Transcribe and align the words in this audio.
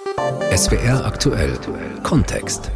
SWR 0.00 1.04
aktuell 1.04 1.58
Kontext. 2.02 2.70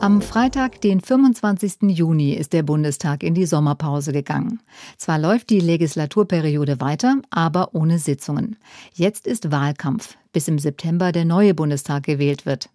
Am 0.00 0.20
Freitag, 0.20 0.80
den 0.80 1.00
25. 1.00 1.82
Juni, 1.82 2.32
ist 2.32 2.52
der 2.52 2.62
Bundestag 2.62 3.22
in 3.22 3.34
die 3.34 3.46
Sommerpause 3.46 4.12
gegangen. 4.12 4.60
Zwar 4.96 5.18
läuft 5.18 5.50
die 5.50 5.60
Legislaturperiode 5.60 6.80
weiter, 6.80 7.16
aber 7.30 7.74
ohne 7.74 7.98
Sitzungen. 7.98 8.56
Jetzt 8.92 9.26
ist 9.26 9.52
Wahlkampf, 9.52 10.16
bis 10.32 10.48
im 10.48 10.58
September 10.58 11.12
der 11.12 11.24
neue 11.24 11.54
Bundestag 11.54 12.02
gewählt 12.04 12.44
wird. 12.44 12.70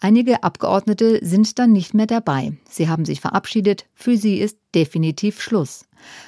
Einige 0.00 0.42
Abgeordnete 0.42 1.18
sind 1.22 1.58
dann 1.58 1.72
nicht 1.72 1.94
mehr 1.94 2.06
dabei. 2.06 2.52
Sie 2.68 2.88
haben 2.88 3.04
sich 3.04 3.20
verabschiedet. 3.20 3.86
Für 3.94 4.16
sie 4.16 4.38
ist 4.38 4.58
definitiv 4.74 5.40
Schluss. 5.42 5.86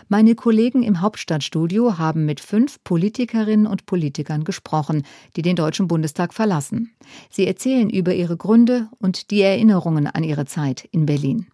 Meine 0.09 0.35
Kollegen 0.35 0.82
im 0.82 1.01
Hauptstadtstudio 1.01 1.99
haben 1.99 2.27
mit 2.27 2.41
fünf 2.41 2.82
Politikerinnen 2.85 3.67
und 3.67 3.87
Politikern 3.87 4.45
gesprochen, 4.45 5.05
die 5.37 5.43
den 5.43 5.57
Deutschen 5.57 5.89
Bundestag 5.89 6.35
verlassen. 6.35 6.93
Sie 7.31 7.46
erzählen 7.46 7.89
über 7.89 8.14
ihre 8.14 8.36
Gründe 8.36 8.89
und 8.99 9.31
die 9.31 9.41
Erinnerungen 9.41 10.07
an 10.07 10.25
ihre 10.25 10.44
Zeit 10.44 10.89
in 10.91 11.07
Berlin. 11.07 11.46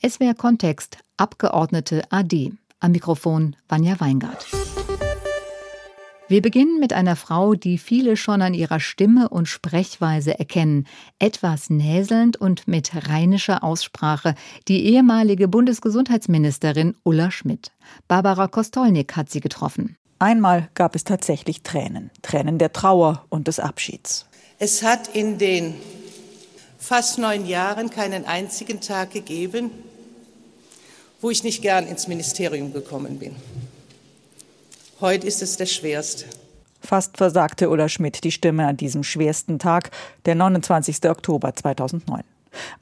Es 0.00 0.20
wäre 0.20 0.34
Kontext 0.34 0.98
Abgeordnete 1.16 2.02
AD. 2.10 2.52
Am 2.80 2.92
Mikrofon 2.92 3.56
Vanja 3.68 3.98
Weingart. 4.00 4.46
Wir 6.26 6.40
beginnen 6.40 6.80
mit 6.80 6.94
einer 6.94 7.16
Frau, 7.16 7.54
die 7.54 7.76
viele 7.76 8.16
schon 8.16 8.40
an 8.40 8.54
ihrer 8.54 8.80
Stimme 8.80 9.28
und 9.28 9.46
Sprechweise 9.46 10.38
erkennen. 10.38 10.86
Etwas 11.18 11.68
näselnd 11.68 12.38
und 12.38 12.66
mit 12.66 13.08
rheinischer 13.08 13.62
Aussprache. 13.62 14.34
Die 14.66 14.86
ehemalige 14.86 15.48
Bundesgesundheitsministerin 15.48 16.96
Ulla 17.02 17.30
Schmidt. 17.30 17.72
Barbara 18.08 18.48
Kostolnik 18.48 19.16
hat 19.16 19.28
sie 19.28 19.40
getroffen. 19.40 19.98
Einmal 20.18 20.70
gab 20.72 20.96
es 20.96 21.04
tatsächlich 21.04 21.62
Tränen. 21.62 22.10
Tränen 22.22 22.56
der 22.56 22.72
Trauer 22.72 23.26
und 23.28 23.46
des 23.46 23.60
Abschieds. 23.60 24.24
Es 24.58 24.82
hat 24.82 25.14
in 25.14 25.36
den 25.36 25.74
fast 26.78 27.18
neun 27.18 27.46
Jahren 27.46 27.90
keinen 27.90 28.24
einzigen 28.24 28.80
Tag 28.80 29.10
gegeben, 29.10 29.70
wo 31.20 31.28
ich 31.28 31.44
nicht 31.44 31.60
gern 31.60 31.86
ins 31.86 32.08
Ministerium 32.08 32.72
gekommen 32.72 33.18
bin. 33.18 33.36
Heute 35.00 35.26
ist 35.26 35.42
es 35.42 35.56
der 35.56 35.66
schwerste. 35.66 36.26
Fast 36.80 37.16
versagte 37.16 37.68
Ulla 37.68 37.88
Schmidt 37.88 38.22
die 38.22 38.30
Stimme 38.30 38.66
an 38.66 38.76
diesem 38.76 39.02
schwersten 39.02 39.58
Tag, 39.58 39.90
der 40.24 40.36
29. 40.36 41.10
Oktober 41.10 41.54
2009. 41.54 42.22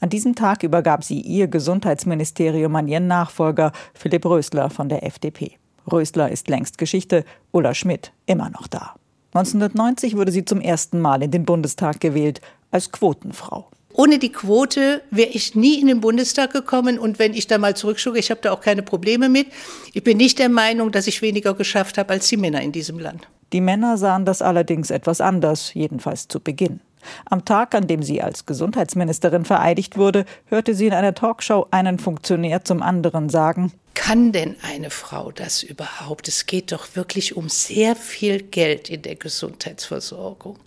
An 0.01 0.11
diesem 0.11 0.35
Tag 0.35 0.63
übergab 0.63 1.05
sie 1.05 1.21
ihr 1.21 1.49
Gesundheitsministerium 1.49 2.77
an 2.77 2.87
ihren 2.87 3.07
Nachfolger 3.07 3.73
Philipp 3.95 4.27
Rösler 4.27 4.69
von 4.69 4.91
der 4.91 5.05
FDP. 5.05 5.53
Rösler 5.91 6.31
ist 6.31 6.49
längst 6.49 6.77
Geschichte, 6.77 7.25
Ulla 7.51 7.73
Schmidt 7.73 8.13
immer 8.27 8.51
noch 8.51 8.67
da. 8.67 8.95
1990 9.33 10.15
wurde 10.15 10.33
sie 10.33 10.45
zum 10.45 10.61
ersten 10.61 11.01
Mal 11.01 11.23
in 11.23 11.31
den 11.31 11.47
Bundestag 11.47 12.01
gewählt 12.01 12.43
als 12.71 12.93
Quotenfrau. 12.93 13.69
Ohne 13.95 14.19
die 14.19 14.33
Quote 14.33 15.03
wäre 15.11 15.31
ich 15.31 15.55
nie 15.55 15.81
in 15.81 15.87
den 15.87 16.01
Bundestag 16.01 16.53
gekommen. 16.53 16.99
Und 16.99 17.19
wenn 17.19 17.35
ich 17.35 17.47
da 17.47 17.59
mal 17.59 17.77
zurückschaue, 17.77 18.19
ich 18.19 18.31
habe 18.31 18.41
da 18.41 18.53
auch 18.53 18.61
keine 18.61 18.83
Probleme 18.83 19.29
mit. 19.29 19.49
Ich 19.93 20.03
bin 20.03 20.17
nicht 20.17 20.39
der 20.39 20.49
Meinung, 20.49 20.93
dass 20.93 21.07
ich 21.07 21.23
weniger 21.23 21.55
geschafft 21.55 21.99
habe 21.99 22.11
als 22.11 22.29
die 22.29 22.37
Männer 22.37 22.63
in 22.63 22.73
diesem 22.73 22.99
Land. 22.99 23.29
Die 23.53 23.61
Männer 23.61 23.99
sahen 23.99 24.25
das 24.25 24.41
allerdings 24.41 24.91
etwas 24.91 25.21
anders, 25.21 25.75
jedenfalls 25.75 26.29
zu 26.29 26.41
Beginn. 26.41 26.81
Am 27.27 27.45
Tag, 27.45 27.75
an 27.75 27.87
dem 27.87 28.03
sie 28.03 28.23
als 28.23 28.47
Gesundheitsministerin 28.47 29.45
vereidigt 29.45 29.99
wurde, 29.99 30.25
hörte 30.47 30.75
sie 30.75 30.87
in 30.87 30.95
einer 30.95 31.15
Talkshow 31.15 31.67
einen 31.71 31.99
Funktionär 31.99 32.65
zum 32.65 32.83
anderen 32.83 33.29
sagen, 33.29 33.73
kann 33.95 34.33
denn 34.33 34.57
eine 34.63 34.91
Frau 34.91 35.33
das 35.33 35.63
überhaupt? 35.63 36.27
Es 36.27 36.47
geht 36.47 36.73
doch 36.73 36.97
wirklich 36.97 37.37
um 37.37 37.49
sehr 37.49 37.95
viel 37.95 38.43
Geld 38.43 38.89
in 38.89 39.03
der 39.03 39.17
Gesundheitsversorgung. 39.17 40.59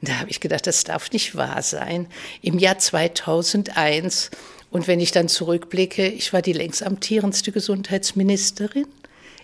Da 0.00 0.20
habe 0.20 0.30
ich 0.30 0.40
gedacht, 0.40 0.66
das 0.66 0.84
darf 0.84 1.10
nicht 1.10 1.34
wahr 1.34 1.62
sein. 1.62 2.06
Im 2.40 2.58
Jahr 2.58 2.78
2001 2.78 4.30
und 4.70 4.86
wenn 4.86 5.00
ich 5.00 5.12
dann 5.12 5.28
zurückblicke, 5.28 6.06
ich 6.06 6.32
war 6.32 6.42
die 6.42 6.52
längst 6.52 6.82
amtierendste 6.82 7.52
Gesundheitsministerin 7.52 8.86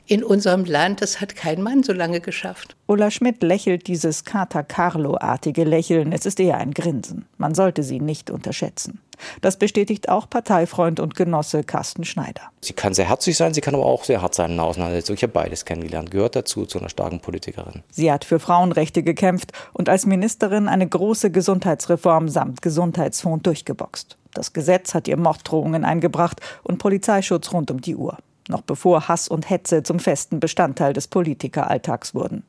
in 0.07 0.25
unserem 0.25 0.65
Land. 0.65 1.03
Das 1.03 1.21
hat 1.21 1.37
kein 1.37 1.63
Mann 1.63 1.83
so 1.83 1.93
lange 1.93 2.21
geschafft. 2.21 2.77
Ulla 2.87 3.11
Schmidt 3.11 3.43
lächelt 3.43 3.87
dieses 3.87 4.25
Kater 4.25 4.63
Carlo-artige 4.63 5.65
Lächeln. 5.65 6.13
Es 6.13 6.27
ist 6.27 6.41
eher 6.41 6.59
ein 6.59 6.73
Grinsen. 6.73 7.27
Man 7.39 7.55
sollte 7.55 7.83
sie 7.83 8.01
nicht 8.01 8.31
unterschätzen. 8.31 9.01
Das 9.41 9.59
bestätigt 9.59 10.09
auch 10.09 10.29
Parteifreund 10.29 11.01
und 11.01 11.15
Genosse 11.15 11.63
Carsten 11.63 12.05
Schneider. 12.05 12.43
Sie 12.61 12.73
kann 12.73 12.95
sehr 12.95 13.09
herzlich 13.09 13.37
sein, 13.37 13.55
sie 13.55 13.61
kann 13.61 13.75
aber 13.75 13.87
auch 13.87 14.05
sehr 14.05 14.21
hart 14.21 14.35
sein 14.35 14.51
in 14.51 14.57
der 14.57 14.67
Auseinandersetzung. 14.67 15.15
Ich 15.15 15.23
habe 15.23 15.33
beides 15.33 15.65
kennengelernt, 15.65 16.11
gehört 16.11 16.37
dazu 16.37 16.67
zu 16.67 16.79
einer 16.79 16.89
starken 16.89 17.21
Politikerin. 17.21 17.83
Sie 17.91 18.11
hat 18.11 18.25
für 18.25 18.41
Frauenrechte 18.41 19.03
gekämpft 19.03 19.53
und 19.73 19.89
als 19.89 20.07
Ministerin 20.07 20.69
eine 20.69 20.89
große 20.89 21.31
Gesundheitsreform 21.31 22.29
samt 22.29 22.63
Gesundheitsfonds 22.63 23.45
durchgeboxt. 23.45 24.19
Das 24.35 24.53
Gesetz 24.53 24.95
hat 24.95 25.07
ihr 25.07 25.17
Morddrohungen 25.17 25.85
eingebracht 25.85 26.41
und 26.65 26.79
Polizeischutz 26.79 27.53
rund 27.53 27.71
um 27.71 27.81
die 27.81 27.95
Uhr 27.95 28.19
noch 28.49 28.63
bevor 28.63 29.09
Hass 29.09 29.29
und 29.29 29.49
Hetze 29.49 29.83
zum 29.83 29.99
festen 29.99 30.41
Bestandteil 30.41 30.93
des 30.93 31.09
Politikeralltags 31.09 32.15
wurden. 32.15 32.45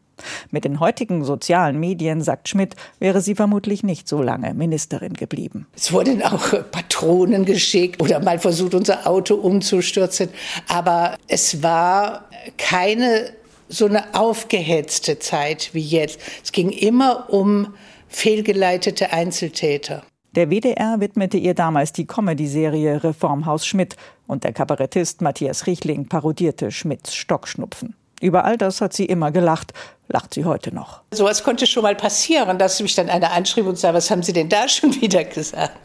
Mit 0.50 0.64
den 0.64 0.80
heutigen 0.80 1.24
sozialen 1.24 1.80
Medien, 1.80 2.22
sagt 2.22 2.48
Schmidt, 2.48 2.76
wäre 3.00 3.22
sie 3.22 3.36
vermutlich 3.36 3.84
nicht 3.84 4.08
so 4.08 4.22
lange 4.22 4.54
Ministerin 4.54 5.14
geblieben. 5.14 5.68
Es 5.76 5.92
wurden 5.92 6.24
auch 6.24 6.52
Patronen 6.72 7.46
geschickt 7.46 8.02
oder 8.02 8.22
mal 8.22 8.40
versucht, 8.40 8.76
unser 8.76 9.08
Auto 9.08 9.36
umzustürzen. 9.36 10.30
Aber 10.68 11.18
es 11.28 11.62
war 11.62 12.30
keine 12.58 13.32
so 13.68 13.88
eine 13.88 14.14
aufgehetzte 14.14 15.20
Zeit 15.20 15.72
wie 15.74 15.82
jetzt. 15.82 16.20
Es 16.44 16.52
ging 16.52 16.70
immer 16.70 17.30
um 17.30 17.74
fehlgeleitete 18.08 19.12
Einzeltäter. 19.12 20.04
Der 20.36 20.50
WDR 20.52 21.00
widmete 21.00 21.38
ihr 21.38 21.54
damals 21.54 21.94
die 21.94 22.06
Comedy-Serie 22.06 23.02
Reformhaus 23.02 23.66
Schmidt 23.66 23.96
und 24.28 24.44
der 24.44 24.52
Kabarettist 24.52 25.22
Matthias 25.22 25.66
Riechling 25.66 26.10
parodierte 26.10 26.72
Schmidts 26.72 27.16
Stockschnupfen. 27.16 27.96
Über 28.20 28.44
all 28.44 28.58
das 28.58 28.82
hat 28.82 28.92
sie 28.92 29.06
immer 29.06 29.32
gelacht, 29.32 29.72
lacht 30.10 30.34
sie 30.34 30.44
heute 30.44 30.76
noch. 30.76 31.04
So 31.14 31.24
etwas 31.24 31.42
konnte 31.42 31.66
schon 31.66 31.84
mal 31.84 31.96
passieren, 31.96 32.60
dass 32.60 32.82
mich 32.82 32.96
dann 32.96 33.10
einer 33.10 33.32
anschrieb 33.32 33.66
und 33.66 33.78
sagte, 33.78 33.96
was 33.96 34.12
haben 34.12 34.24
Sie 34.24 34.34
denn 34.34 34.50
da 34.50 34.68
schon 34.68 34.94
wieder 35.02 35.24
gesagt? 35.24 35.78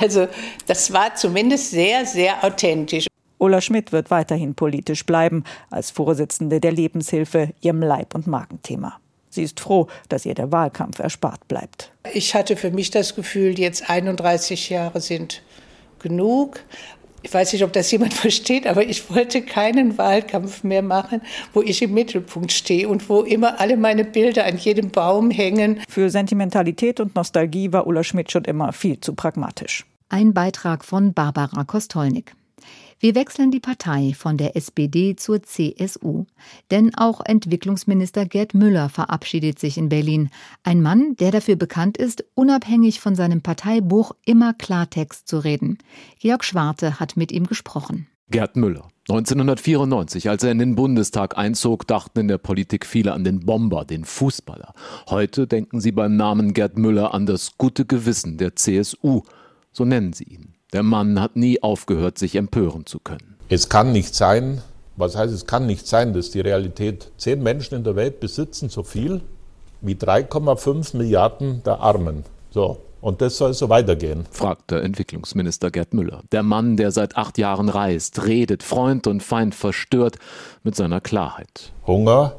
Also 0.00 0.28
das 0.68 0.92
war 0.92 1.16
zumindest 1.16 1.72
sehr, 1.72 2.06
sehr 2.06 2.44
authentisch. 2.44 3.08
Ulla 3.38 3.60
Schmidt 3.60 3.90
wird 3.90 4.08
weiterhin 4.12 4.54
politisch 4.54 5.04
bleiben, 5.04 5.42
als 5.70 5.90
Vorsitzende 5.90 6.60
der 6.60 6.70
Lebenshilfe 6.70 7.50
ihrem 7.60 7.82
Leib- 7.82 8.14
und 8.14 8.28
Magenthema. 8.28 9.00
Sie 9.34 9.42
ist 9.42 9.60
froh, 9.60 9.88
dass 10.08 10.24
ihr 10.24 10.34
der 10.34 10.52
Wahlkampf 10.52 10.98
erspart 10.98 11.46
bleibt. 11.48 11.92
Ich 12.12 12.34
hatte 12.34 12.56
für 12.56 12.70
mich 12.70 12.90
das 12.90 13.14
Gefühl, 13.14 13.58
jetzt 13.58 13.90
31 13.90 14.70
Jahre 14.70 15.00
sind 15.00 15.42
genug. 15.98 16.60
Ich 17.22 17.32
weiß 17.32 17.54
nicht, 17.54 17.64
ob 17.64 17.72
das 17.72 17.90
jemand 17.90 18.14
versteht, 18.14 18.66
aber 18.66 18.84
ich 18.84 19.10
wollte 19.10 19.42
keinen 19.42 19.96
Wahlkampf 19.96 20.62
mehr 20.62 20.82
machen, 20.82 21.22
wo 21.52 21.62
ich 21.62 21.82
im 21.82 21.94
Mittelpunkt 21.94 22.52
stehe 22.52 22.88
und 22.88 23.08
wo 23.08 23.22
immer 23.22 23.60
alle 23.60 23.76
meine 23.76 24.04
Bilder 24.04 24.44
an 24.44 24.58
jedem 24.58 24.90
Baum 24.90 25.30
hängen. 25.30 25.80
Für 25.88 26.10
Sentimentalität 26.10 27.00
und 27.00 27.16
Nostalgie 27.16 27.72
war 27.72 27.86
Ulla 27.86 28.04
Schmidt 28.04 28.30
schon 28.30 28.44
immer 28.44 28.72
viel 28.72 29.00
zu 29.00 29.14
pragmatisch. 29.14 29.86
Ein 30.10 30.34
Beitrag 30.34 30.84
von 30.84 31.14
Barbara 31.14 31.64
Kostolnik. 31.64 32.34
Wir 33.04 33.14
wechseln 33.14 33.50
die 33.50 33.60
Partei 33.60 34.14
von 34.16 34.38
der 34.38 34.56
SPD 34.56 35.14
zur 35.14 35.42
CSU. 35.42 36.24
Denn 36.70 36.94
auch 36.94 37.20
Entwicklungsminister 37.22 38.24
Gerd 38.24 38.54
Müller 38.54 38.88
verabschiedet 38.88 39.58
sich 39.58 39.76
in 39.76 39.90
Berlin. 39.90 40.30
Ein 40.62 40.80
Mann, 40.80 41.14
der 41.16 41.30
dafür 41.30 41.56
bekannt 41.56 41.98
ist, 41.98 42.24
unabhängig 42.32 43.00
von 43.00 43.14
seinem 43.14 43.42
Parteibuch 43.42 44.12
immer 44.24 44.54
Klartext 44.54 45.28
zu 45.28 45.36
reden. 45.36 45.76
Georg 46.18 46.44
Schwarte 46.44 46.98
hat 46.98 47.18
mit 47.18 47.30
ihm 47.30 47.46
gesprochen. 47.46 48.06
Gerd 48.30 48.56
Müller. 48.56 48.88
1994, 49.10 50.30
als 50.30 50.42
er 50.42 50.52
in 50.52 50.58
den 50.58 50.74
Bundestag 50.74 51.36
einzog, 51.36 51.86
dachten 51.86 52.20
in 52.20 52.28
der 52.28 52.38
Politik 52.38 52.86
viele 52.86 53.12
an 53.12 53.22
den 53.22 53.40
Bomber, 53.40 53.84
den 53.84 54.06
Fußballer. 54.06 54.72
Heute 55.10 55.46
denken 55.46 55.82
sie 55.82 55.92
beim 55.92 56.16
Namen 56.16 56.54
Gerd 56.54 56.78
Müller 56.78 57.12
an 57.12 57.26
das 57.26 57.58
gute 57.58 57.84
Gewissen 57.84 58.38
der 58.38 58.56
CSU. 58.56 59.24
So 59.72 59.84
nennen 59.84 60.14
sie 60.14 60.24
ihn. 60.24 60.53
Der 60.74 60.82
Mann 60.82 61.20
hat 61.20 61.36
nie 61.36 61.62
aufgehört, 61.62 62.18
sich 62.18 62.34
empören 62.34 62.84
zu 62.84 62.98
können. 62.98 63.36
Es 63.48 63.68
kann 63.68 63.92
nicht 63.92 64.12
sein, 64.12 64.60
was 64.96 65.16
heißt 65.16 65.32
es 65.32 65.46
kann 65.46 65.66
nicht 65.66 65.86
sein, 65.86 66.12
dass 66.12 66.32
die 66.32 66.40
Realität, 66.40 67.12
zehn 67.16 67.44
Menschen 67.44 67.76
in 67.76 67.84
der 67.84 67.94
Welt 67.94 68.18
besitzen 68.18 68.68
so 68.68 68.82
viel 68.82 69.20
wie 69.82 69.94
3,5 69.94 70.96
Milliarden 70.96 71.62
der 71.62 71.78
Armen. 71.78 72.24
So, 72.50 72.78
und 73.00 73.20
das 73.20 73.36
soll 73.36 73.54
so 73.54 73.68
weitergehen? 73.68 74.26
fragte 74.32 74.82
Entwicklungsminister 74.82 75.70
Gerd 75.70 75.94
Müller. 75.94 76.22
Der 76.32 76.42
Mann, 76.42 76.76
der 76.76 76.90
seit 76.90 77.16
acht 77.16 77.38
Jahren 77.38 77.68
reist, 77.68 78.26
redet, 78.26 78.64
Freund 78.64 79.06
und 79.06 79.22
Feind 79.22 79.54
verstört 79.54 80.16
mit 80.64 80.74
seiner 80.74 81.00
Klarheit. 81.00 81.70
Hunger 81.86 82.34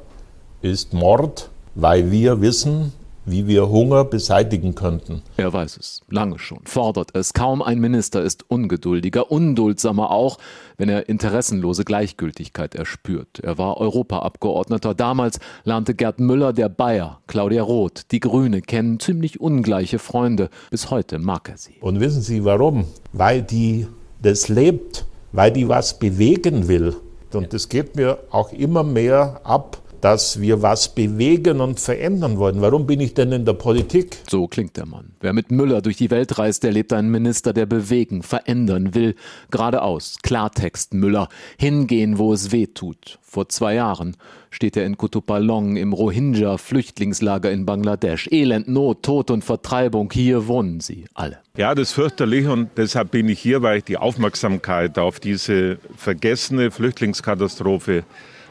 ist 0.61 0.91
Mord, 0.91 1.49
weil 1.73 2.11
wir 2.11 2.41
wissen, 2.41 2.91
wie 3.25 3.47
wir 3.47 3.69
Hunger 3.69 4.05
beseitigen 4.05 4.75
könnten. 4.75 5.21
Er 5.37 5.51
weiß 5.51 5.77
es, 5.77 6.01
lange 6.09 6.39
schon, 6.39 6.59
fordert 6.65 7.15
es. 7.15 7.33
Kaum 7.33 7.61
ein 7.61 7.79
Minister 7.79 8.21
ist 8.21 8.49
ungeduldiger, 8.49 9.31
unduldsamer 9.31 10.11
auch, 10.11 10.37
wenn 10.77 10.89
er 10.89 11.09
interessenlose 11.09 11.83
Gleichgültigkeit 11.83 12.75
erspürt. 12.75 13.39
Er 13.41 13.57
war 13.57 13.77
Europaabgeordneter. 13.77 14.93
Damals 14.93 15.39
lernte 15.63 15.95
Gerd 15.95 16.19
Müller, 16.19 16.53
der 16.53 16.69
Bayer, 16.69 17.19
Claudia 17.27 17.63
Roth, 17.63 18.11
die 18.11 18.19
Grüne 18.19 18.61
kennen, 18.61 18.99
ziemlich 18.99 19.39
ungleiche 19.39 19.99
Freunde. 19.99 20.49
Bis 20.69 20.91
heute 20.91 21.19
mag 21.19 21.49
er 21.49 21.57
sie. 21.57 21.75
Und 21.81 21.99
wissen 21.99 22.21
Sie 22.21 22.45
warum? 22.45 22.85
Weil 23.13 23.41
die 23.41 23.87
das 24.21 24.47
lebt, 24.49 25.05
weil 25.31 25.51
die 25.51 25.67
was 25.67 25.99
bewegen 25.99 26.67
will. 26.67 26.95
Und 27.33 27.53
es 27.53 27.69
geht 27.69 27.95
mir 27.95 28.19
auch 28.31 28.53
immer 28.53 28.83
mehr 28.83 29.41
ab, 29.43 29.77
dass 30.05 30.39
wir 30.39 30.61
was 30.61 30.93
bewegen 30.93 31.61
und 31.61 31.79
verändern 31.79 32.37
wollen. 32.37 32.61
Warum 32.61 32.85
bin 32.85 32.99
ich 32.99 33.15
denn 33.15 33.31
in 33.31 33.43
der 33.43 33.53
Politik? 33.53 34.17
So 34.29 34.47
klingt 34.47 34.77
der 34.77 34.85
Mann. 34.85 35.13
Wer 35.19 35.33
mit 35.33 35.49
Müller 35.49 35.81
durch 35.81 35.97
die 35.97 36.11
Welt 36.11 36.37
reist, 36.37 36.63
erlebt 36.63 36.93
einen 36.93 37.09
Minister, 37.09 37.53
der 37.53 37.65
bewegen, 37.65 38.21
verändern 38.21 38.93
will. 38.93 39.15
Geradeaus, 39.49 40.17
Klartext 40.21 40.93
Müller, 40.93 41.27
hingehen, 41.57 42.19
wo 42.19 42.33
es 42.33 42.51
weh 42.51 42.67
tut. 42.67 43.17
Vor 43.23 43.49
zwei 43.49 43.73
Jahren 43.73 44.15
steht 44.51 44.77
er 44.77 44.85
in 44.85 44.95
Kutupalong 44.95 45.75
im 45.75 45.91
Rohingya-Flüchtlingslager 45.91 47.49
in 47.49 47.65
Bangladesch. 47.65 48.29
Elend, 48.31 48.67
Not, 48.67 49.01
Tod 49.01 49.31
und 49.31 49.43
Vertreibung, 49.43 50.11
hier 50.13 50.45
wohnen 50.45 50.81
sie 50.81 51.05
alle. 51.15 51.39
Ja, 51.57 51.73
das 51.73 51.87
ist 51.87 51.93
fürchterlich 51.95 52.45
und 52.45 52.69
deshalb 52.77 53.09
bin 53.09 53.27
ich 53.27 53.39
hier, 53.39 53.63
weil 53.63 53.79
ich 53.79 53.85
die 53.85 53.97
Aufmerksamkeit 53.97 54.99
auf 54.99 55.19
diese 55.19 55.79
vergessene 55.97 56.69
Flüchtlingskatastrophe 56.69 58.03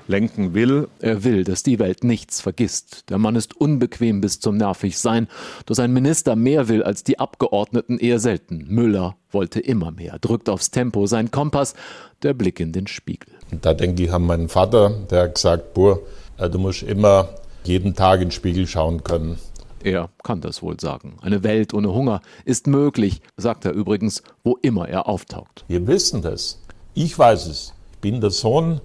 lenken 0.06 0.54
will. 0.54 0.88
Er 1.00 1.24
will, 1.24 1.44
dass 1.44 1.62
die 1.62 1.78
Welt 1.78 2.04
nichts 2.04 2.40
vergisst. 2.40 3.10
Der 3.10 3.18
Mann 3.18 3.36
ist 3.36 3.56
unbequem 3.56 4.20
bis 4.20 4.40
zum 4.40 4.56
Nervigsein. 4.56 5.28
Dass 5.66 5.78
ein 5.78 5.92
Minister 5.92 6.36
mehr 6.36 6.68
will 6.68 6.82
als 6.82 7.04
die 7.04 7.18
Abgeordneten 7.18 7.98
eher 7.98 8.18
selten. 8.18 8.64
Müller 8.68 9.16
wollte 9.30 9.60
immer 9.60 9.90
mehr, 9.90 10.18
drückt 10.18 10.48
aufs 10.48 10.70
Tempo, 10.70 11.06
sein 11.06 11.30
Kompass, 11.30 11.74
der 12.22 12.34
Blick 12.34 12.60
in 12.60 12.72
den 12.72 12.86
Spiegel. 12.86 13.32
Und 13.50 13.64
da 13.64 13.74
denke 13.74 14.04
ich 14.04 14.12
an 14.12 14.22
meinen 14.22 14.48
Vater, 14.48 14.90
der 15.10 15.24
hat 15.24 15.34
gesagt, 15.34 15.74
Bur, 15.74 16.02
äh, 16.38 16.48
du 16.48 16.58
musst 16.58 16.82
immer 16.82 17.28
jeden 17.64 17.94
Tag 17.94 18.20
in 18.20 18.26
den 18.26 18.30
Spiegel 18.30 18.66
schauen 18.66 19.04
können. 19.04 19.38
Er 19.82 20.08
kann 20.22 20.40
das 20.40 20.62
wohl 20.62 20.80
sagen. 20.80 21.16
Eine 21.20 21.42
Welt 21.42 21.74
ohne 21.74 21.92
Hunger 21.92 22.22
ist 22.46 22.66
möglich, 22.66 23.20
sagt 23.36 23.66
er 23.66 23.72
übrigens, 23.72 24.22
wo 24.42 24.56
immer 24.62 24.88
er 24.88 25.06
auftaucht. 25.06 25.64
Wir 25.68 25.86
wissen 25.86 26.22
das. 26.22 26.62
Ich 26.94 27.18
weiß 27.18 27.46
es. 27.46 27.74
Ich 27.92 27.98
bin 27.98 28.20
der 28.20 28.30
Sohn 28.30 28.80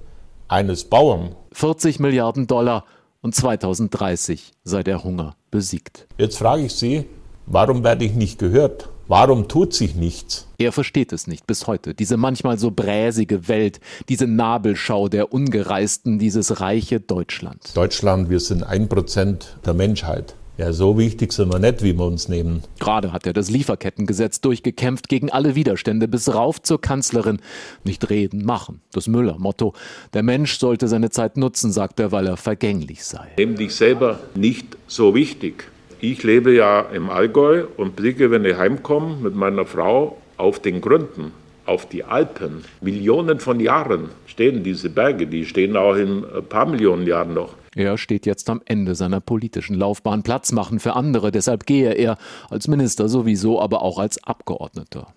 eines 0.50 0.84
Bauern. 0.84 1.36
40 1.54 2.00
Milliarden 2.00 2.48
Dollar 2.48 2.86
und 3.22 3.36
2030 3.36 4.52
sei 4.64 4.84
der 4.84 5.04
Hunger 5.04 5.36
besiegt. 5.52 6.08
Jetzt 6.18 6.38
frage 6.38 6.64
ich 6.64 6.74
Sie, 6.74 7.06
warum 7.46 7.84
werde 7.84 8.06
ich 8.06 8.14
nicht 8.14 8.40
gehört? 8.40 8.90
Warum 9.08 9.48
tut 9.48 9.74
sich 9.74 9.96
nichts? 9.96 10.48
Er 10.60 10.72
versteht 10.72 11.12
es 11.14 11.26
nicht 11.26 11.48
bis 11.48 11.66
heute. 11.66 11.96
Diese 11.96 12.16
manchmal 12.16 12.60
so 12.60 12.70
bräsige 12.70 13.48
Welt, 13.48 13.80
diese 14.08 14.28
Nabelschau 14.28 15.08
der 15.08 15.34
Ungereisten, 15.34 16.20
dieses 16.20 16.62
reiche 16.62 17.00
Deutschland. 17.00 17.76
Deutschland, 17.76 18.30
wir 18.30 18.40
sind 18.40 18.62
ein 18.64 18.88
Prozent 18.88 19.58
der 19.66 19.74
Menschheit. 19.74 20.36
Ja, 20.60 20.74
so 20.74 20.98
wichtig 20.98 21.32
sind 21.32 21.54
wir 21.54 21.60
nicht, 21.60 21.84
wie 21.84 21.94
wir 21.98 22.04
uns 22.04 22.28
nehmen. 22.28 22.64
Gerade 22.82 23.14
hat 23.14 23.26
er 23.26 23.32
das 23.32 23.50
Lieferkettengesetz 23.50 24.42
durchgekämpft 24.42 25.08
gegen 25.08 25.32
alle 25.32 25.56
Widerstände, 25.56 26.10
bis 26.10 26.34
rauf 26.34 26.62
zur 26.62 26.82
Kanzlerin. 26.82 27.40
Nicht 27.86 28.10
reden, 28.10 28.44
machen. 28.44 28.82
Das 28.92 29.08
Müller-Motto. 29.08 29.74
Der 30.14 30.22
Mensch 30.22 30.60
sollte 30.60 30.90
seine 30.90 31.12
Zeit 31.12 31.38
nutzen, 31.38 31.72
sagt 31.72 32.02
er, 32.02 32.12
weil 32.12 32.28
er 32.28 32.36
vergänglich 32.36 33.06
sei. 33.06 33.26
Nimm 33.38 33.56
dich 33.56 33.74
selber 33.74 34.20
nicht 34.36 34.76
so 34.86 35.16
wichtig. 35.16 35.64
Ich 36.02 36.24
lebe 36.24 36.54
ja 36.54 36.82
im 36.82 37.10
Allgäu 37.10 37.64
und 37.78 37.96
blicke, 37.96 38.30
wenn 38.30 38.44
ich 38.44 38.58
heimkomme, 38.58 39.16
mit 39.16 39.36
meiner 39.36 39.66
Frau 39.66 40.18
auf 40.36 40.60
den 40.60 40.82
Gründen, 40.82 41.32
auf 41.66 41.88
die 41.88 42.04
Alpen. 42.04 42.66
Millionen 42.82 43.40
von 43.40 43.62
Jahren 43.62 44.10
stehen 44.26 44.62
diese 44.62 44.90
Berge, 44.90 45.26
die 45.26 45.46
stehen 45.46 45.78
auch 45.78 45.96
in 45.96 46.26
ein 46.26 46.44
paar 46.44 46.66
Millionen 46.66 47.08
Jahren 47.08 47.34
noch. 47.34 47.54
Er 47.76 47.98
steht 47.98 48.26
jetzt 48.26 48.50
am 48.50 48.62
Ende 48.66 48.96
seiner 48.96 49.20
politischen 49.20 49.76
Laufbahn. 49.76 50.24
Platz 50.24 50.52
machen 50.52 50.80
für 50.80 50.96
andere. 50.96 51.32
Deshalb 51.32 51.66
gehe 51.66 51.94
er 51.94 52.18
als 52.50 52.68
Minister 52.68 53.10
sowieso, 53.10 53.62
aber 53.62 53.82
auch 53.82 54.00
als 54.00 54.24
Abgeordneter. 54.24 55.14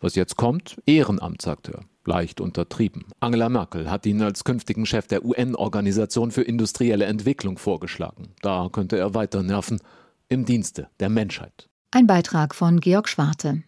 Was 0.00 0.14
jetzt 0.14 0.36
kommt? 0.36 0.76
Ehrenamt, 0.86 1.42
sagt 1.42 1.68
er. 1.68 1.80
Leicht 2.06 2.40
untertrieben. 2.40 3.06
Angela 3.20 3.48
Merkel 3.48 3.90
hat 3.90 4.04
ihn 4.04 4.20
als 4.20 4.44
künftigen 4.44 4.84
Chef 4.84 5.06
der 5.06 5.24
UN-Organisation 5.24 6.30
für 6.30 6.42
industrielle 6.42 7.06
Entwicklung 7.06 7.56
vorgeschlagen. 7.56 8.28
Da 8.42 8.68
könnte 8.70 8.98
er 8.98 9.14
weiter 9.14 9.42
nerven. 9.42 9.80
Im 10.28 10.44
Dienste 10.44 10.88
der 11.00 11.08
Menschheit. 11.08 11.68
Ein 11.90 12.06
Beitrag 12.06 12.54
von 12.54 12.80
Georg 12.80 13.08
Schwarte. 13.08 13.62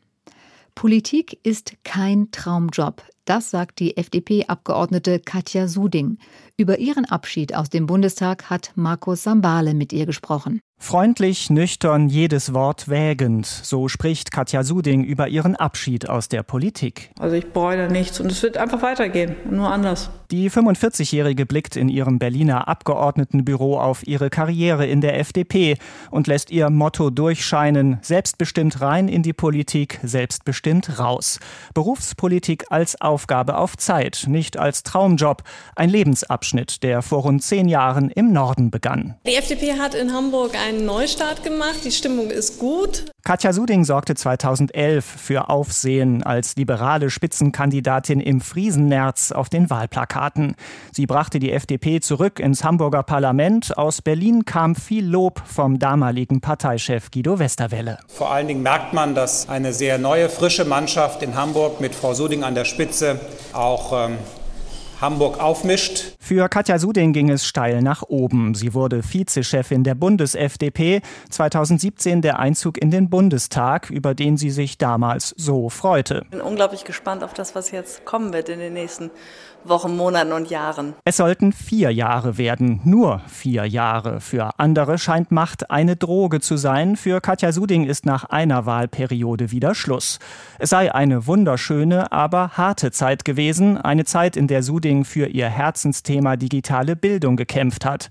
Politik 0.74 1.38
ist 1.42 1.72
kein 1.84 2.30
Traumjob. 2.32 3.02
Das 3.24 3.50
sagt 3.50 3.80
die 3.80 3.96
FDP-Abgeordnete 3.96 5.20
Katja 5.20 5.68
Suding. 5.68 6.18
Über 6.58 6.78
ihren 6.78 7.04
Abschied 7.04 7.54
aus 7.54 7.68
dem 7.68 7.84
Bundestag 7.84 8.48
hat 8.48 8.72
Markus 8.76 9.24
Sambale 9.24 9.74
mit 9.74 9.92
ihr 9.92 10.06
gesprochen. 10.06 10.62
Freundlich, 10.78 11.48
nüchtern, 11.48 12.08
jedes 12.10 12.52
Wort 12.52 12.88
wägend. 12.88 13.46
So 13.46 13.88
spricht 13.88 14.30
Katja 14.30 14.62
Suding 14.62 15.04
über 15.04 15.26
ihren 15.26 15.56
Abschied 15.56 16.08
aus 16.08 16.28
der 16.28 16.42
Politik. 16.42 17.10
Also 17.18 17.34
ich 17.34 17.46
bereue 17.46 17.90
nichts 17.90 18.20
und 18.20 18.30
es 18.30 18.42
wird 18.42 18.58
einfach 18.58 18.82
weitergehen, 18.82 19.36
nur 19.50 19.70
anders. 19.70 20.10
Die 20.30 20.50
45-Jährige 20.50 21.46
blickt 21.46 21.76
in 21.76 21.88
ihrem 21.88 22.18
Berliner 22.18 22.68
Abgeordnetenbüro 22.68 23.80
auf 23.80 24.06
ihre 24.06 24.28
Karriere 24.28 24.86
in 24.86 25.00
der 25.00 25.18
FDP 25.18 25.78
und 26.10 26.26
lässt 26.26 26.50
ihr 26.50 26.68
Motto 26.68 27.10
durchscheinen, 27.10 27.98
selbstbestimmt 28.02 28.80
rein 28.80 29.08
in 29.08 29.22
die 29.22 29.32
Politik, 29.32 29.98
selbstbestimmt 30.02 30.98
raus. 30.98 31.40
Berufspolitik 31.74 32.66
als 32.70 33.00
Aufgabe 33.00 33.56
auf 33.56 33.76
Zeit, 33.76 34.26
nicht 34.28 34.58
als 34.58 34.82
Traumjob, 34.82 35.42
ein 35.74 35.88
Lebensabschnitt, 35.88 36.45
der 36.82 37.02
vor 37.02 37.22
rund 37.22 37.42
zehn 37.42 37.68
Jahren 37.68 38.10
im 38.10 38.32
Norden 38.32 38.70
begann. 38.70 39.16
Die 39.26 39.34
FDP 39.34 39.78
hat 39.78 39.94
in 39.94 40.12
Hamburg 40.12 40.52
einen 40.54 40.84
Neustart 40.84 41.42
gemacht. 41.42 41.84
Die 41.84 41.90
Stimmung 41.90 42.30
ist 42.30 42.58
gut. 42.58 43.04
Katja 43.24 43.52
Suding 43.52 43.84
sorgte 43.84 44.14
2011 44.14 45.04
für 45.04 45.48
Aufsehen 45.48 46.22
als 46.22 46.54
liberale 46.56 47.10
Spitzenkandidatin 47.10 48.20
im 48.20 48.40
Friesennerz 48.40 49.32
auf 49.32 49.48
den 49.48 49.68
Wahlplakaten. 49.68 50.54
Sie 50.92 51.06
brachte 51.06 51.40
die 51.40 51.50
FDP 51.50 52.00
zurück 52.00 52.38
ins 52.38 52.62
Hamburger 52.62 53.02
Parlament. 53.02 53.76
Aus 53.76 54.00
Berlin 54.00 54.44
kam 54.44 54.76
viel 54.76 55.04
Lob 55.04 55.42
vom 55.44 55.80
damaligen 55.80 56.40
Parteichef 56.40 57.10
Guido 57.10 57.40
Westerwelle. 57.40 57.98
Vor 58.06 58.30
allen 58.30 58.46
Dingen 58.46 58.62
merkt 58.62 58.92
man, 58.92 59.14
dass 59.16 59.48
eine 59.48 59.72
sehr 59.72 59.98
neue, 59.98 60.28
frische 60.28 60.64
Mannschaft 60.64 61.22
in 61.22 61.34
Hamburg 61.34 61.80
mit 61.80 61.94
Frau 61.94 62.14
Suding 62.14 62.44
an 62.44 62.54
der 62.54 62.64
Spitze 62.64 63.20
auch 63.52 63.92
ähm, 63.92 64.18
Hamburg 65.00 65.40
aufmischt. 65.40 66.15
Für 66.26 66.48
Katja 66.48 66.80
Suding 66.80 67.12
ging 67.12 67.30
es 67.30 67.46
steil 67.46 67.82
nach 67.82 68.02
oben. 68.02 68.56
Sie 68.56 68.74
wurde 68.74 69.00
Vizechefin 69.04 69.84
der 69.84 69.94
Bundes-FDP. 69.94 71.00
2017 71.30 72.20
der 72.20 72.40
Einzug 72.40 72.78
in 72.78 72.90
den 72.90 73.08
Bundestag, 73.08 73.90
über 73.90 74.12
den 74.12 74.36
sie 74.36 74.50
sich 74.50 74.76
damals 74.76 75.36
so 75.36 75.68
freute. 75.68 76.22
Ich 76.24 76.30
bin 76.30 76.40
unglaublich 76.40 76.82
gespannt 76.82 77.22
auf 77.22 77.32
das, 77.32 77.54
was 77.54 77.70
jetzt 77.70 78.04
kommen 78.04 78.32
wird 78.32 78.48
in 78.48 78.58
den 78.58 78.72
nächsten 78.72 79.12
Wochen, 79.62 79.96
Monaten 79.96 80.32
und 80.32 80.50
Jahren. 80.50 80.94
Es 81.04 81.16
sollten 81.16 81.52
vier 81.52 81.90
Jahre 81.90 82.38
werden, 82.38 82.80
nur 82.84 83.20
vier 83.28 83.64
Jahre. 83.64 84.20
Für 84.20 84.58
andere 84.58 84.98
scheint 84.98 85.30
Macht 85.30 85.70
eine 85.70 85.96
Droge 85.96 86.40
zu 86.40 86.56
sein. 86.56 86.96
Für 86.96 87.20
Katja 87.20 87.52
Suding 87.52 87.84
ist 87.84 88.04
nach 88.04 88.24
einer 88.24 88.66
Wahlperiode 88.66 89.50
wieder 89.52 89.74
Schluss. 89.74 90.18
Es 90.58 90.70
sei 90.70 90.94
eine 90.94 91.26
wunderschöne, 91.26 92.12
aber 92.12 92.50
harte 92.56 92.90
Zeit 92.90 93.24
gewesen. 93.24 93.76
Eine 93.78 94.04
Zeit, 94.04 94.36
in 94.36 94.46
der 94.46 94.62
Suding 94.62 95.04
für 95.04 95.26
ihr 95.26 95.48
Herzensthema 95.48 96.15
digitale 96.36 96.96
Bildung 96.96 97.36
gekämpft 97.36 97.84
hat. 97.84 98.08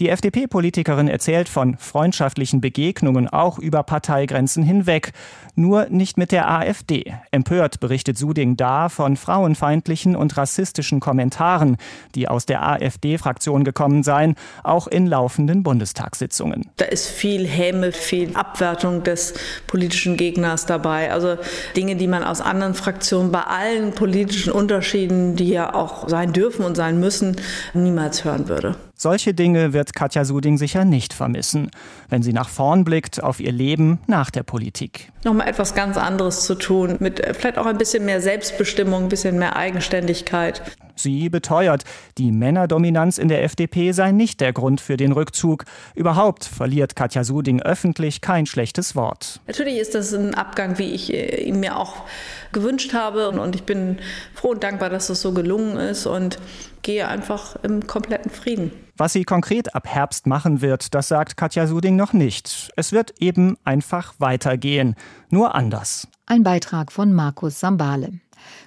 Die 0.00 0.08
FDP-Politikerin 0.08 1.06
erzählt 1.06 1.48
von 1.48 1.76
freundschaftlichen 1.78 2.60
Begegnungen 2.60 3.28
auch 3.28 3.58
über 3.58 3.84
Parteigrenzen 3.84 4.64
hinweg, 4.64 5.12
nur 5.54 5.86
nicht 5.88 6.18
mit 6.18 6.32
der 6.32 6.50
AfD. 6.50 7.14
Empört 7.30 7.78
berichtet 7.78 8.18
Suding 8.18 8.56
da 8.56 8.88
von 8.88 9.16
frauenfeindlichen 9.16 10.16
und 10.16 10.36
rassistischen 10.36 10.98
Kommentaren, 10.98 11.76
die 12.16 12.26
aus 12.26 12.44
der 12.44 12.66
AfD-Fraktion 12.66 13.62
gekommen 13.62 14.02
seien, 14.02 14.34
auch 14.64 14.88
in 14.88 15.06
laufenden 15.06 15.62
Bundestagssitzungen. 15.62 16.70
Da 16.76 16.86
ist 16.86 17.06
viel 17.06 17.46
Häme, 17.46 17.92
viel 17.92 18.34
Abwertung 18.34 19.04
des 19.04 19.34
politischen 19.68 20.16
Gegners 20.16 20.66
dabei. 20.66 21.12
Also 21.12 21.36
Dinge, 21.76 21.94
die 21.94 22.08
man 22.08 22.24
aus 22.24 22.40
anderen 22.40 22.74
Fraktionen 22.74 23.30
bei 23.30 23.42
allen 23.42 23.92
politischen 23.92 24.52
Unterschieden, 24.52 25.36
die 25.36 25.50
ja 25.50 25.72
auch 25.72 26.08
sein 26.08 26.32
dürfen 26.32 26.64
und 26.64 26.74
sein 26.74 26.98
müssen, 26.98 27.36
niemals 27.74 28.24
hören 28.24 28.48
würde. 28.48 28.74
Solche 29.04 29.34
Dinge 29.34 29.74
wird 29.74 29.92
Katja 29.92 30.24
Suding 30.24 30.56
sicher 30.56 30.86
nicht 30.86 31.12
vermissen, 31.12 31.70
wenn 32.08 32.22
sie 32.22 32.32
nach 32.32 32.48
vorn 32.48 32.84
blickt 32.84 33.22
auf 33.22 33.38
ihr 33.38 33.52
Leben 33.52 33.98
nach 34.06 34.30
der 34.30 34.44
Politik. 34.44 35.12
Nochmal 35.24 35.46
etwas 35.46 35.74
ganz 35.74 35.98
anderes 35.98 36.46
zu 36.46 36.54
tun, 36.54 36.96
mit 37.00 37.20
vielleicht 37.36 37.58
auch 37.58 37.66
ein 37.66 37.76
bisschen 37.76 38.06
mehr 38.06 38.22
Selbstbestimmung, 38.22 39.02
ein 39.02 39.08
bisschen 39.10 39.38
mehr 39.38 39.56
Eigenständigkeit. 39.56 40.62
Sie 40.96 41.28
beteuert, 41.28 41.84
die 42.18 42.32
Männerdominanz 42.32 43.18
in 43.18 43.28
der 43.28 43.42
FDP 43.44 43.92
sei 43.92 44.12
nicht 44.12 44.40
der 44.40 44.52
Grund 44.52 44.80
für 44.80 44.96
den 44.96 45.12
Rückzug. 45.12 45.64
Überhaupt 45.94 46.44
verliert 46.44 46.96
Katja 46.96 47.24
Suding 47.24 47.60
öffentlich 47.60 48.20
kein 48.20 48.46
schlechtes 48.46 48.94
Wort. 48.94 49.40
Natürlich 49.46 49.78
ist 49.78 49.94
das 49.94 50.12
ein 50.12 50.34
Abgang, 50.34 50.78
wie 50.78 50.92
ich 50.92 51.12
äh, 51.12 51.42
ihn 51.42 51.60
mir 51.60 51.76
auch 51.76 52.04
gewünscht 52.52 52.94
habe. 52.94 53.30
Und 53.30 53.54
ich 53.54 53.64
bin 53.64 53.98
froh 54.34 54.50
und 54.50 54.62
dankbar, 54.62 54.90
dass 54.90 55.08
das 55.08 55.20
so 55.20 55.32
gelungen 55.32 55.76
ist 55.76 56.06
und 56.06 56.38
gehe 56.82 57.08
einfach 57.08 57.56
im 57.62 57.86
kompletten 57.86 58.30
Frieden. 58.30 58.70
Was 58.96 59.12
sie 59.12 59.24
konkret 59.24 59.74
ab 59.74 59.88
Herbst 59.88 60.28
machen 60.28 60.60
wird, 60.60 60.94
das 60.94 61.08
sagt 61.08 61.36
Katja 61.36 61.66
Suding 61.66 61.96
noch 61.96 62.12
nicht. 62.12 62.70
Es 62.76 62.92
wird 62.92 63.14
eben 63.18 63.56
einfach 63.64 64.14
weitergehen, 64.18 64.94
nur 65.30 65.56
anders. 65.56 66.06
Ein 66.26 66.44
Beitrag 66.44 66.92
von 66.92 67.12
Markus 67.12 67.58
Sambale. 67.58 68.20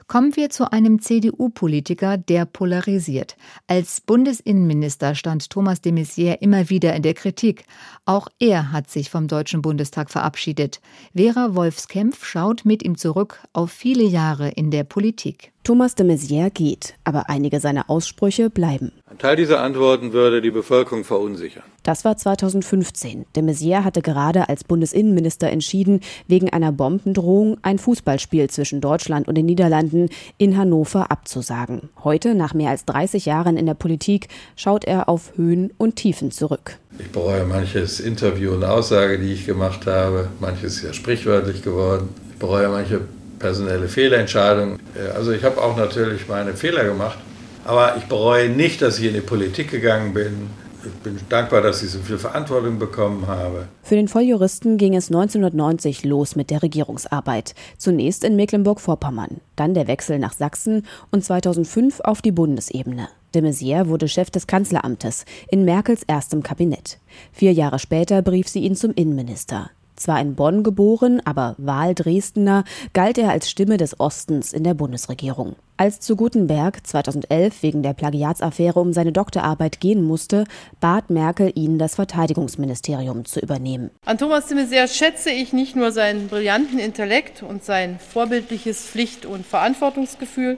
Kommen 0.07 0.35
wir 0.35 0.49
zu 0.49 0.71
einem 0.71 1.01
CDU-Politiker, 1.01 2.17
der 2.17 2.45
polarisiert. 2.45 3.35
Als 3.67 4.01
Bundesinnenminister 4.01 5.15
stand 5.15 5.49
Thomas 5.49 5.81
de 5.81 5.91
Maizière 5.91 6.39
immer 6.39 6.69
wieder 6.69 6.95
in 6.95 7.03
der 7.03 7.13
Kritik. 7.13 7.65
Auch 8.05 8.27
er 8.39 8.71
hat 8.71 8.89
sich 8.89 9.09
vom 9.09 9.27
Deutschen 9.27 9.61
Bundestag 9.61 10.09
verabschiedet. 10.09 10.81
Vera 11.15 11.55
Wolfskämpf 11.55 12.25
schaut 12.25 12.65
mit 12.65 12.83
ihm 12.83 12.97
zurück 12.97 13.41
auf 13.53 13.71
viele 13.71 14.03
Jahre 14.03 14.49
in 14.49 14.71
der 14.71 14.83
Politik. 14.83 15.51
Thomas 15.67 15.95
de 15.95 16.05
Maizière 16.05 16.49
geht, 16.49 16.93
aber 17.03 17.29
einige 17.29 17.59
seiner 17.59 17.89
Aussprüche 17.89 18.49
bleiben. 18.49 18.93
Ein 19.05 19.17
Teil 19.17 19.35
dieser 19.35 19.61
Antworten 19.61 20.13
würde 20.13 20.41
die 20.41 20.49
Bevölkerung 20.49 21.03
verunsichern. 21.03 21.63
Das 21.83 22.05
war 22.05 22.15
2015. 22.15 23.25
De 23.35 23.43
Maizière 23.43 23.83
hatte 23.83 24.01
gerade 24.01 24.47
als 24.47 24.63
Bundesinnenminister 24.63 25.49
entschieden, 25.49 25.99
wegen 26.25 26.49
einer 26.51 26.71
Bombendrohung 26.71 27.57
ein 27.63 27.79
Fußballspiel 27.79 28.49
zwischen 28.49 28.79
Deutschland 28.79 29.27
und 29.27 29.35
den 29.35 29.45
Niederlanden 29.45 30.07
in 30.37 30.55
Hannover 30.55 31.11
abzusagen. 31.11 31.89
Heute, 32.01 32.33
nach 32.33 32.53
mehr 32.53 32.69
als 32.69 32.85
30 32.85 33.25
Jahren 33.25 33.57
in 33.57 33.65
der 33.65 33.73
Politik, 33.73 34.29
schaut 34.55 34.85
er 34.85 35.09
auf 35.09 35.33
Höhen 35.35 35.73
und 35.77 35.97
Tiefen 35.97 36.31
zurück. 36.31 36.77
Ich 36.97 37.11
bereue 37.11 37.43
manches 37.43 37.99
Interview 37.99 38.53
und 38.53 38.63
Aussage, 38.63 39.19
die 39.19 39.33
ich 39.33 39.45
gemacht 39.45 39.85
habe. 39.85 40.29
Manches 40.39 40.77
ist 40.77 40.83
ja 40.83 40.93
sprichwörtlich 40.93 41.61
geworden. 41.61 42.07
Ich 42.31 42.39
bereue 42.39 42.69
manche 42.69 43.01
personelle 43.39 43.87
Fehlentscheidung. 43.87 44.79
Äh, 44.95 45.15
also 45.15 45.31
ich 45.31 45.43
habe 45.43 45.61
auch 45.61 45.77
natürlich 45.77 46.27
meine 46.27 46.53
Fehler 46.53 46.83
gemacht, 46.83 47.17
aber 47.65 47.97
ich 47.97 48.05
bereue 48.05 48.49
nicht, 48.49 48.81
dass 48.81 48.99
ich 48.99 49.05
in 49.05 49.13
die 49.13 49.21
Politik 49.21 49.71
gegangen 49.71 50.13
bin. 50.13 50.49
Ich 50.85 50.93
bin 51.01 51.19
dankbar, 51.27 51.61
dass 51.61 51.83
ich 51.83 51.89
so 51.89 51.99
viel 51.99 52.17
Verantwortung 52.17 52.79
bekommen 52.79 53.27
habe. 53.27 53.67
Für 53.83 53.95
den 53.95 54.07
Volljuristen 54.07 54.77
ging 54.77 54.95
es 54.95 55.07
1990 55.07 56.05
los 56.05 56.37
mit 56.37 56.49
der 56.49 56.63
Regierungsarbeit. 56.63 57.55
Zunächst 57.77 58.23
in 58.23 58.37
Mecklenburg-Vorpommern, 58.37 59.41
dann 59.57 59.73
der 59.73 59.87
Wechsel 59.87 60.17
nach 60.17 60.33
Sachsen 60.33 60.85
und 61.11 61.25
2005 61.25 61.99
auf 62.01 62.21
die 62.21 62.31
Bundesebene. 62.31 63.09
De 63.35 63.41
Maizière 63.41 63.87
wurde 63.87 64.07
Chef 64.07 64.31
des 64.31 64.47
Kanzleramtes 64.47 65.25
in 65.49 65.65
Merkels 65.65 66.03
erstem 66.07 66.41
Kabinett. 66.41 66.99
Vier 67.33 67.51
Jahre 67.51 67.79
später 67.79 68.21
berief 68.21 68.47
sie 68.47 68.59
ihn 68.59 68.75
zum 68.75 68.93
Innenminister. 68.93 69.69
Zwar 69.97 70.21
in 70.21 70.35
Bonn 70.35 70.63
geboren, 70.63 71.21
aber 71.25 71.55
Wahl-Dresdner, 71.57 72.63
galt 72.93 73.17
er 73.17 73.31
als 73.31 73.49
Stimme 73.49 73.77
des 73.77 73.99
Ostens 73.99 74.53
in 74.53 74.63
der 74.63 74.75
Bundesregierung. 74.75 75.55
Als 75.75 75.99
zu 75.99 76.15
Gutenberg 76.15 76.85
2011 76.85 77.63
wegen 77.63 77.83
der 77.83 77.93
Plagiatsaffäre 77.93 78.79
um 78.79 78.93
seine 78.93 79.11
Doktorarbeit 79.11 79.79
gehen 79.79 80.03
musste, 80.03 80.45
bat 80.79 81.09
Merkel 81.09 81.51
ihn, 81.55 81.79
das 81.79 81.95
Verteidigungsministerium 81.95 83.25
zu 83.25 83.39
übernehmen. 83.39 83.89
An 84.05 84.17
Thomas 84.17 84.47
de 84.47 84.57
Maizière 84.57 84.87
schätze 84.87 85.31
ich 85.31 85.51
nicht 85.51 85.75
nur 85.75 85.91
seinen 85.91 86.27
brillanten 86.27 86.79
Intellekt 86.79 87.43
und 87.43 87.63
sein 87.63 87.99
vorbildliches 87.99 88.85
Pflicht- 88.85 89.25
und 89.25 89.45
Verantwortungsgefühl, 89.45 90.57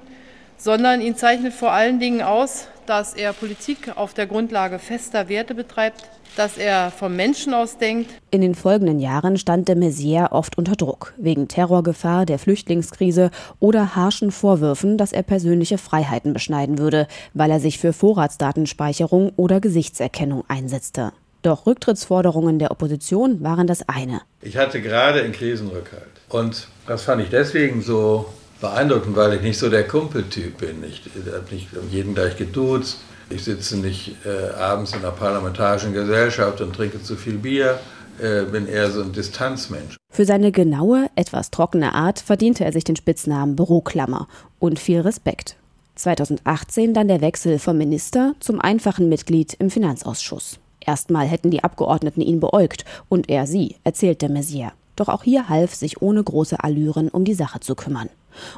sondern 0.58 1.00
ihn 1.00 1.15
zeichnet 1.15 1.53
vor 1.53 1.72
allen 1.72 2.00
Dingen 2.00 2.22
aus, 2.22 2.67
dass 2.89 3.13
er 3.13 3.34
Politik 3.34 3.96
auf 3.96 4.15
der 4.15 4.25
Grundlage 4.25 4.79
fester 4.79 5.29
Werte 5.29 5.53
betreibt, 5.53 6.10
dass 6.36 6.58
er 6.58 6.89
vom 6.89 7.15
Menschen 7.15 7.53
aus 7.53 7.77
denkt. 7.77 8.10
In 8.31 8.41
den 8.41 8.55
folgenden 8.55 9.00
Jahren 9.00 9.38
stand 9.38 9.67
de 9.67 9.75
Maizière 9.75 10.31
oft 10.31 10.58
unter 10.58 10.75
Druck, 10.75 11.13
wegen 11.17 11.48
Terrorgefahr, 11.48 12.25
der 12.25 12.39
Flüchtlingskrise 12.39 13.29
oder 13.60 13.96
harschen 13.96 14.31
Vorwürfen, 14.31 14.98
dass 14.98 15.13
er 15.13 15.22
persönliche 15.22 15.77
Freiheiten 15.77 16.34
beschneiden 16.34 16.79
würde, 16.79 17.08
weil 17.36 17.51
er 17.51 17.60
sich 17.60 17.77
für 17.77 17.93
Vorratsdatenspeicherung 17.93 19.34
oder 19.36 19.60
Gesichtserkennung 19.60 20.43
einsetzte. 20.48 21.12
Doch 21.43 21.67
Rücktrittsforderungen 21.67 22.58
der 22.58 22.72
Opposition 22.72 23.43
waren 23.43 23.67
das 23.67 23.88
eine. 23.88 24.22
Ich 24.41 24.58
hatte 24.58 24.81
gerade 24.81 25.19
in 25.19 25.31
Krisenrückhalt. 25.31 26.03
Und 26.27 26.67
das 26.88 27.03
fand 27.03 27.22
ich 27.22 27.29
deswegen 27.29 27.81
so 27.81 28.25
beeindruckend, 28.62 29.16
weil 29.16 29.34
ich 29.34 29.42
nicht 29.42 29.58
so 29.58 29.70
der 29.70 29.88
Kumpeltyp 29.88 30.58
bin. 30.58 30.84
Ich 30.84 31.01
habe 31.32 31.54
nicht 31.54 31.68
jeden 31.89 32.16
gleich 32.16 32.38
geduzt. 32.38 33.00
Ich 33.30 33.44
sitze 33.44 33.78
nicht 33.78 34.16
äh, 34.25 34.54
abends 34.60 34.94
in 34.94 35.00
einer 35.00 35.12
parlamentarischen 35.12 35.94
Gesellschaft 35.94 36.62
und 36.62 36.75
trinke 36.75 37.01
zu 37.01 37.16
viel 37.16 37.38
Bier. 37.38 37.80
Äh, 38.20 38.44
bin 38.46 38.68
eher 38.68 38.89
so 38.92 39.01
ein 39.01 39.13
Distanzmensch. 39.13 39.98
Für 40.12 40.25
seine 40.25 40.51
genaue, 40.51 41.10
etwas 41.16 41.51
trockene 41.51 41.94
Art 41.94 42.20
verdiente 42.20 42.66
er 42.66 42.74
sich 42.74 42.84
den 42.84 42.96
Spitznamen 42.96 43.56
Büroklammer 43.56 44.28
und 44.58 44.80
viel 44.80 45.01
Respekt. 45.01 45.56
2018 45.96 46.94
dann 46.94 47.08
der 47.08 47.22
Wechsel 47.22 47.60
vom 47.60 47.78
Minister 47.78 48.34
zum 48.39 48.60
einfachen 48.60 49.10
Mitglied 49.10 49.54
im 49.54 49.70
Finanzausschuss. 49.70 50.60
Erstmal 50.80 51.28
hätten 51.28 51.51
die 51.51 51.63
Abgeordneten 51.63 52.22
ihn 52.22 52.39
beäugt 52.39 52.86
und 53.10 53.30
er 53.30 53.46
sie, 53.46 53.75
erzählt 53.84 54.22
der 54.22 54.30
Maizière. 54.30 54.72
Doch 54.96 55.08
auch 55.08 55.24
hier 55.24 55.48
half 55.48 55.75
sich 55.75 56.01
ohne 56.01 56.24
große 56.24 56.62
Allüren 56.62 57.10
um 57.10 57.25
die 57.25 57.34
Sache 57.34 57.60
zu 57.60 57.75
kümmern. 57.75 58.10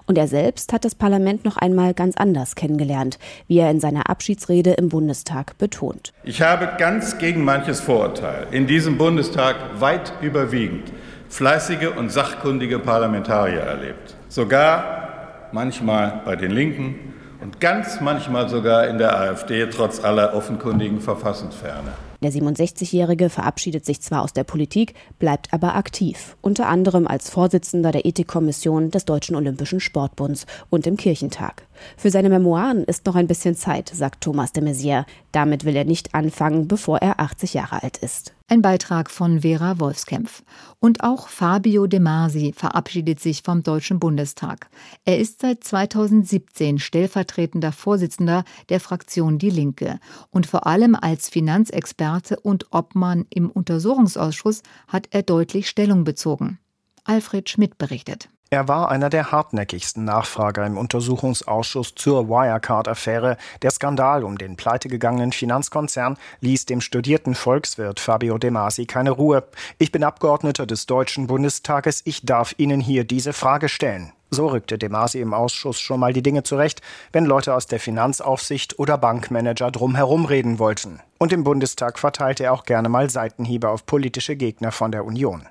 Und 0.05 0.17
er 0.17 0.27
selbst 0.27 0.73
hat 0.73 0.85
das 0.85 0.95
Parlament 0.95 1.45
noch 1.45 1.57
einmal 1.57 1.93
ganz 1.93 2.17
anders 2.17 2.55
kennengelernt, 2.55 3.19
wie 3.47 3.59
er 3.59 3.71
in 3.71 3.79
seiner 3.79 4.09
Abschiedsrede 4.09 4.71
im 4.71 4.89
Bundestag 4.89 5.57
betont. 5.57 6.13
Ich 6.23 6.41
habe 6.41 6.69
ganz 6.77 7.17
gegen 7.17 7.43
manches 7.43 7.79
Vorurteil 7.79 8.47
in 8.51 8.67
diesem 8.67 8.97
Bundestag 8.97 9.55
weit 9.79 10.13
überwiegend 10.21 10.91
fleißige 11.31 11.95
und 11.97 12.11
sachkundige 12.11 12.77
Parlamentarier 12.77 13.61
erlebt. 13.61 14.15
Sogar 14.27 15.47
manchmal 15.53 16.21
bei 16.25 16.35
den 16.35 16.51
Linken 16.51 17.11
und 17.41 17.60
ganz 17.60 18.00
manchmal 18.00 18.50
sogar 18.50 18.88
in 18.88 18.98
der 18.98 19.19
AfD, 19.19 19.65
trotz 19.67 20.03
aller 20.03 20.33
offenkundigen 20.36 21.01
Verfassungsferne. 21.01 21.91
Der 22.24 22.31
67-Jährige 22.31 23.31
verabschiedet 23.31 23.83
sich 23.83 24.00
zwar 24.00 24.21
aus 24.21 24.31
der 24.31 24.43
Politik, 24.43 24.93
bleibt 25.17 25.51
aber 25.53 25.75
aktiv, 25.75 26.38
unter 26.41 26.67
anderem 26.67 27.07
als 27.07 27.31
Vorsitzender 27.31 27.91
der 27.91 28.05
Ethikkommission 28.05 28.91
des 28.91 29.05
Deutschen 29.05 29.36
Olympischen 29.36 29.79
Sportbunds 29.79 30.45
und 30.69 30.86
im 30.86 30.98
Kirchentag. 30.98 31.63
Für 31.97 32.11
seine 32.11 32.29
Memoiren 32.29 32.83
ist 32.83 33.05
noch 33.05 33.15
ein 33.15 33.27
bisschen 33.27 33.55
Zeit, 33.55 33.89
sagt 33.89 34.21
Thomas 34.21 34.53
de 34.53 34.63
Maizière. 34.63 35.05
Damit 35.31 35.65
will 35.65 35.75
er 35.75 35.85
nicht 35.85 36.13
anfangen, 36.13 36.67
bevor 36.67 37.00
er 37.00 37.19
80 37.19 37.53
Jahre 37.53 37.83
alt 37.83 37.97
ist. 37.97 38.33
Ein 38.47 38.61
Beitrag 38.61 39.09
von 39.09 39.41
Vera 39.41 39.79
Wolfskämpf. 39.79 40.43
Und 40.79 41.03
auch 41.03 41.29
Fabio 41.29 41.88
De 41.88 42.01
Masi 42.01 42.53
verabschiedet 42.53 43.21
sich 43.21 43.43
vom 43.43 43.63
Deutschen 43.63 43.97
Bundestag. 44.00 44.69
Er 45.05 45.19
ist 45.19 45.39
seit 45.39 45.63
2017 45.63 46.77
stellvertretender 46.77 47.71
Vorsitzender 47.71 48.43
der 48.67 48.81
Fraktion 48.81 49.38
Die 49.38 49.50
Linke. 49.50 50.00
Und 50.31 50.47
vor 50.47 50.67
allem 50.67 50.95
als 50.95 51.29
Finanzexperte 51.29 52.39
und 52.41 52.65
Obmann 52.71 53.25
im 53.29 53.50
Untersuchungsausschuss 53.50 54.63
hat 54.89 55.07
er 55.11 55.23
deutlich 55.23 55.69
Stellung 55.69 56.03
bezogen. 56.03 56.59
Alfred 57.05 57.50
Schmidt 57.50 57.77
berichtet. 57.77 58.29
Er 58.53 58.67
war 58.67 58.91
einer 58.91 59.10
der 59.10 59.31
hartnäckigsten 59.31 60.03
Nachfrager 60.03 60.65
im 60.65 60.77
Untersuchungsausschuss 60.77 61.96
zur 61.96 62.27
Wirecard-Affäre. 62.27 63.38
Der 63.62 63.72
Skandal 63.72 64.25
um 64.25 64.38
den 64.38 64.58
pleitegegangenen 64.58 65.31
Finanzkonzern 65.31 66.17
ließ 66.41 66.65
dem 66.65 66.81
studierten 66.81 67.34
Volkswirt 67.34 68.01
Fabio 68.01 68.38
De 68.38 68.51
Masi 68.51 68.86
keine 68.86 69.12
Ruhe. 69.12 69.46
Ich 69.77 69.93
bin 69.93 70.03
Abgeordneter 70.03 70.65
des 70.65 70.86
Deutschen 70.86 71.27
Bundestages. 71.27 72.01
Ich 72.03 72.25
darf 72.25 72.53
Ihnen 72.58 72.81
hier 72.81 73.05
diese 73.05 73.31
Frage 73.31 73.70
stellen. 73.70 74.12
So 74.31 74.48
rückte 74.48 74.77
De 74.77 74.89
Masi 74.89 75.22
im 75.22 75.34
Ausschuss 75.34 75.79
schon 75.79 76.01
mal 76.01 76.12
die 76.12 76.22
Dinge 76.22 76.43
zurecht, 76.43 76.81
wenn 77.13 77.24
Leute 77.24 77.55
aus 77.55 77.67
der 77.67 77.79
Finanzaufsicht 77.79 78.77
oder 78.79 78.98
Bankmanager 78.98 79.72
drumherum 79.72 80.25
reden 80.25 80.60
wollten. 80.60 81.00
Und 81.20 81.31
im 81.31 81.46
Bundestag 81.46 81.98
verteilte 81.98 82.43
er 82.43 82.53
auch 82.53 82.65
gerne 82.65 82.89
mal 82.89 83.10
Seitenhiebe 83.10 83.70
auf 83.70 83.86
politische 83.86 84.36
Gegner 84.36 84.74
von 84.74 84.91
der 84.91 85.05
Union. 85.05 85.48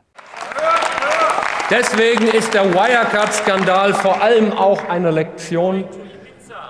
Deswegen 1.71 2.27
ist 2.27 2.53
der 2.53 2.75
Wirecard-Skandal 2.75 3.95
vor 3.95 4.21
allem 4.21 4.53
auch 4.53 4.89
eine 4.89 5.13
Lektion 5.13 5.85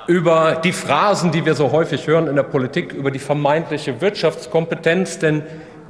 über 0.06 0.60
die 0.62 0.72
Phrasen, 0.72 1.32
die 1.32 1.46
wir 1.46 1.54
so 1.54 1.72
häufig 1.72 2.06
hören 2.06 2.26
in 2.26 2.36
der 2.36 2.42
Politik, 2.42 2.92
über 2.92 3.10
die 3.10 3.18
vermeintliche 3.18 4.02
Wirtschaftskompetenz. 4.02 5.18
Denn 5.18 5.42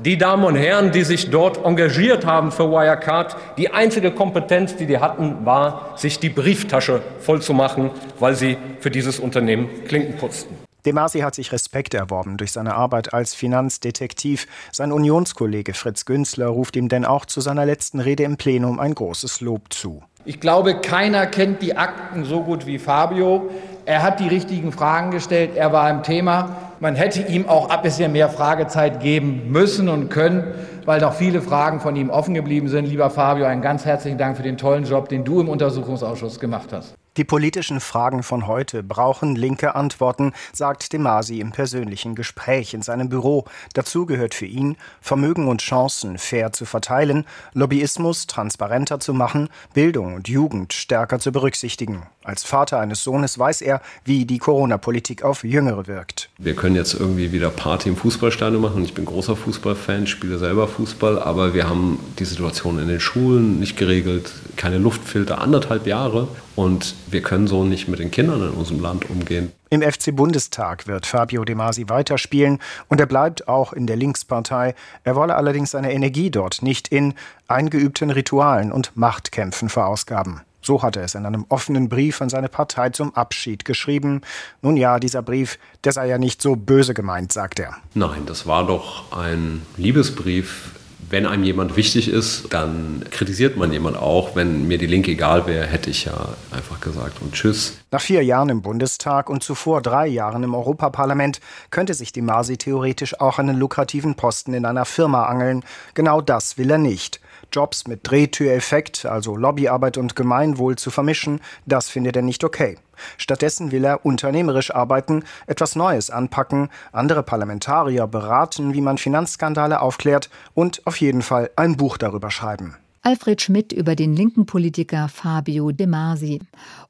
die 0.04 0.16
Damen 0.16 0.44
und 0.44 0.54
Herren, 0.54 0.92
die 0.92 1.02
sich 1.02 1.28
dort 1.28 1.64
engagiert 1.64 2.24
haben 2.24 2.52
für 2.52 2.70
Wirecard, 2.70 3.36
die 3.58 3.72
einzige 3.72 4.12
Kompetenz, 4.12 4.76
die 4.76 4.86
die 4.86 4.98
hatten, 4.98 5.44
war, 5.44 5.94
sich 5.96 6.20
die 6.20 6.28
Brieftasche 6.28 7.02
vollzumachen, 7.18 7.90
weil 8.20 8.36
sie 8.36 8.58
für 8.78 8.92
dieses 8.92 9.18
Unternehmen 9.18 9.68
Klinken 9.88 10.18
putzten. 10.18 10.59
De 10.84 10.92
Masi 10.92 11.20
hat 11.20 11.34
sich 11.34 11.52
Respekt 11.52 11.94
erworben 11.94 12.36
durch 12.36 12.52
seine 12.52 12.74
Arbeit 12.74 13.12
als 13.12 13.34
Finanzdetektiv. 13.34 14.46
Sein 14.72 14.92
Unionskollege 14.92 15.74
Fritz 15.74 16.04
Günzler 16.04 16.46
ruft 16.46 16.76
ihm 16.76 16.88
denn 16.88 17.04
auch 17.04 17.26
zu 17.26 17.40
seiner 17.40 17.66
letzten 17.66 18.00
Rede 18.00 18.22
im 18.22 18.36
Plenum 18.36 18.80
ein 18.80 18.94
großes 18.94 19.40
Lob 19.40 19.72
zu. 19.72 20.02
Ich 20.24 20.38
glaube, 20.38 20.80
keiner 20.80 21.26
kennt 21.26 21.62
die 21.62 21.76
Akten 21.76 22.24
so 22.24 22.42
gut 22.42 22.66
wie 22.66 22.78
Fabio. 22.78 23.50
Er 23.86 24.02
hat 24.02 24.20
die 24.20 24.28
richtigen 24.28 24.70
Fragen 24.70 25.10
gestellt. 25.10 25.52
Er 25.54 25.72
war 25.72 25.90
im 25.90 26.02
Thema. 26.02 26.56
Man 26.78 26.94
hätte 26.94 27.22
ihm 27.22 27.48
auch 27.48 27.70
ein 27.70 27.82
bisschen 27.82 28.12
mehr 28.12 28.28
Fragezeit 28.28 29.00
geben 29.00 29.50
müssen 29.50 29.88
und 29.88 30.10
können, 30.10 30.54
weil 30.84 31.00
noch 31.00 31.14
viele 31.14 31.40
Fragen 31.42 31.80
von 31.80 31.96
ihm 31.96 32.10
offen 32.10 32.34
geblieben 32.34 32.68
sind. 32.68 32.86
Lieber 32.86 33.10
Fabio, 33.10 33.46
einen 33.46 33.62
ganz 33.62 33.84
herzlichen 33.84 34.18
Dank 34.18 34.36
für 34.36 34.42
den 34.42 34.56
tollen 34.56 34.84
Job, 34.84 35.08
den 35.08 35.24
du 35.24 35.40
im 35.40 35.48
Untersuchungsausschuss 35.48 36.38
gemacht 36.38 36.70
hast. 36.72 36.94
Die 37.16 37.24
politischen 37.24 37.80
Fragen 37.80 38.22
von 38.22 38.46
heute 38.46 38.84
brauchen 38.84 39.34
linke 39.34 39.74
Antworten, 39.74 40.32
sagt 40.52 40.92
De 40.92 41.00
Masi 41.00 41.40
im 41.40 41.50
persönlichen 41.50 42.14
Gespräch 42.14 42.72
in 42.72 42.82
seinem 42.82 43.08
Büro. 43.08 43.46
Dazu 43.74 44.06
gehört 44.06 44.32
für 44.32 44.46
ihn, 44.46 44.76
Vermögen 45.00 45.48
und 45.48 45.60
Chancen 45.60 46.18
fair 46.18 46.52
zu 46.52 46.66
verteilen, 46.66 47.26
Lobbyismus 47.52 48.28
transparenter 48.28 49.00
zu 49.00 49.12
machen, 49.12 49.48
Bildung 49.74 50.14
und 50.14 50.28
Jugend 50.28 50.72
stärker 50.72 51.18
zu 51.18 51.32
berücksichtigen. 51.32 52.06
Als 52.30 52.44
Vater 52.44 52.78
eines 52.78 53.02
Sohnes 53.02 53.40
weiß 53.40 53.60
er, 53.60 53.82
wie 54.04 54.24
die 54.24 54.38
Corona-Politik 54.38 55.24
auf 55.24 55.42
Jüngere 55.42 55.88
wirkt. 55.88 56.30
Wir 56.38 56.54
können 56.54 56.76
jetzt 56.76 56.94
irgendwie 56.94 57.32
wieder 57.32 57.50
Party 57.50 57.88
im 57.88 57.96
Fußballstadion 57.96 58.62
machen. 58.62 58.84
Ich 58.84 58.94
bin 58.94 59.04
großer 59.04 59.34
Fußballfan, 59.34 60.06
spiele 60.06 60.38
selber 60.38 60.68
Fußball, 60.68 61.20
aber 61.20 61.54
wir 61.54 61.68
haben 61.68 61.98
die 62.20 62.24
Situation 62.24 62.78
in 62.78 62.86
den 62.86 63.00
Schulen 63.00 63.58
nicht 63.58 63.76
geregelt, 63.76 64.30
keine 64.54 64.78
Luftfilter, 64.78 65.40
anderthalb 65.40 65.88
Jahre. 65.88 66.28
Und 66.54 66.94
wir 67.10 67.20
können 67.20 67.48
so 67.48 67.64
nicht 67.64 67.88
mit 67.88 67.98
den 67.98 68.12
Kindern 68.12 68.42
in 68.42 68.50
unserem 68.50 68.80
Land 68.80 69.10
umgehen. 69.10 69.50
Im 69.70 69.82
FC 69.82 70.14
Bundestag 70.14 70.86
wird 70.86 71.06
Fabio 71.06 71.44
De 71.44 71.56
Masi 71.56 71.88
weiterspielen 71.88 72.60
und 72.86 73.00
er 73.00 73.06
bleibt 73.06 73.48
auch 73.48 73.72
in 73.72 73.88
der 73.88 73.96
Linkspartei. 73.96 74.76
Er 75.02 75.16
wolle 75.16 75.34
allerdings 75.34 75.72
seine 75.72 75.92
Energie 75.92 76.30
dort 76.30 76.62
nicht 76.62 76.86
in 76.88 77.14
eingeübten 77.48 78.10
Ritualen 78.10 78.70
und 78.70 78.96
Machtkämpfen 78.96 79.68
verausgaben. 79.68 80.42
So 80.62 80.82
hat 80.82 80.96
er 80.96 81.04
es 81.04 81.14
in 81.14 81.26
einem 81.26 81.46
offenen 81.48 81.88
Brief 81.88 82.20
an 82.20 82.28
seine 82.28 82.48
Partei 82.48 82.90
zum 82.90 83.14
Abschied 83.14 83.64
geschrieben. 83.64 84.22
Nun 84.62 84.76
ja, 84.76 84.98
dieser 84.98 85.22
Brief, 85.22 85.58
der 85.84 85.92
sei 85.92 86.08
ja 86.08 86.18
nicht 86.18 86.42
so 86.42 86.56
böse 86.56 86.94
gemeint, 86.94 87.32
sagt 87.32 87.60
er. 87.60 87.76
Nein, 87.94 88.26
das 88.26 88.46
war 88.46 88.66
doch 88.66 89.16
ein 89.16 89.62
Liebesbrief. 89.76 90.72
Wenn 91.08 91.26
einem 91.26 91.42
jemand 91.42 91.74
wichtig 91.74 92.06
ist, 92.06 92.52
dann 92.52 93.04
kritisiert 93.10 93.56
man 93.56 93.72
jemand 93.72 93.96
auch. 93.96 94.36
Wenn 94.36 94.68
mir 94.68 94.78
die 94.78 94.86
Linke 94.86 95.10
egal 95.10 95.44
wäre, 95.46 95.66
hätte 95.66 95.90
ich 95.90 96.04
ja 96.04 96.28
einfach 96.52 96.80
gesagt 96.80 97.20
und 97.20 97.32
tschüss. 97.32 97.78
Nach 97.90 98.00
vier 98.00 98.22
Jahren 98.22 98.48
im 98.48 98.62
Bundestag 98.62 99.28
und 99.28 99.42
zuvor 99.42 99.82
drei 99.82 100.06
Jahren 100.06 100.44
im 100.44 100.54
Europaparlament 100.54 101.40
könnte 101.70 101.94
sich 101.94 102.12
die 102.12 102.22
Masi 102.22 102.58
theoretisch 102.58 103.20
auch 103.20 103.40
einen 103.40 103.58
lukrativen 103.58 104.14
Posten 104.14 104.54
in 104.54 104.64
einer 104.64 104.84
Firma 104.84 105.24
angeln. 105.24 105.64
Genau 105.94 106.20
das 106.20 106.58
will 106.58 106.70
er 106.70 106.78
nicht. 106.78 107.20
Jobs 107.52 107.86
mit 107.86 108.08
Drehtüreffekt, 108.08 109.06
also 109.06 109.36
Lobbyarbeit 109.36 109.98
und 109.98 110.16
Gemeinwohl 110.16 110.76
zu 110.76 110.90
vermischen, 110.90 111.40
das 111.66 111.88
findet 111.88 112.16
er 112.16 112.22
nicht 112.22 112.44
okay. 112.44 112.78
Stattdessen 113.16 113.72
will 113.72 113.84
er 113.84 114.04
unternehmerisch 114.04 114.74
arbeiten, 114.74 115.24
etwas 115.46 115.76
Neues 115.76 116.10
anpacken, 116.10 116.68
andere 116.92 117.22
Parlamentarier 117.22 118.06
beraten, 118.06 118.74
wie 118.74 118.80
man 118.80 118.98
Finanzskandale 118.98 119.80
aufklärt 119.80 120.30
und 120.54 120.86
auf 120.86 120.96
jeden 120.96 121.22
Fall 121.22 121.50
ein 121.56 121.76
Buch 121.76 121.96
darüber 121.96 122.30
schreiben. 122.30 122.76
Alfred 123.02 123.40
Schmidt 123.40 123.72
über 123.72 123.96
den 123.96 124.14
linken 124.14 124.44
Politiker 124.44 125.08
Fabio 125.08 125.72
De 125.72 125.86
Masi. 125.86 126.40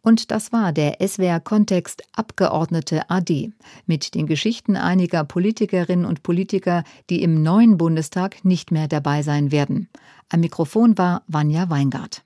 Und 0.02 0.32
das 0.32 0.52
war 0.52 0.72
der 0.72 0.96
SWR 1.06 1.38
Kontext 1.38 2.02
Abgeordnete 2.16 3.08
AD 3.08 3.52
mit 3.86 4.14
den 4.16 4.26
Geschichten 4.26 4.74
einiger 4.74 5.22
Politikerinnen 5.22 6.04
und 6.04 6.24
Politiker, 6.24 6.82
die 7.10 7.22
im 7.22 7.44
neuen 7.44 7.76
Bundestag 7.76 8.44
nicht 8.44 8.72
mehr 8.72 8.88
dabei 8.88 9.22
sein 9.22 9.52
werden. 9.52 9.88
Am 10.30 10.40
Mikrofon 10.40 10.98
war 10.98 11.22
Vanja 11.28 11.70
Weingart. 11.70 12.18